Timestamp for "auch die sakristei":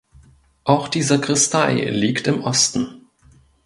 0.63-1.75